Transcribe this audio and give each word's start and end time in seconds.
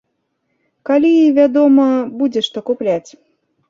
Калі, 0.91 1.13
вядома, 1.39 1.87
будзе, 2.19 2.39
што 2.51 2.57
купляць. 2.75 3.11